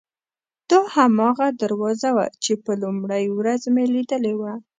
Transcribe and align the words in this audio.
دا 0.69 0.79
هماغه 0.95 1.47
دروازه 1.61 2.09
وه 2.15 2.25
چې 2.43 2.53
په 2.63 2.71
لومړۍ 2.81 3.25
ورځ 3.37 3.61
مې 3.73 3.85
لیدلې 3.95 4.33
وه. 4.39 4.53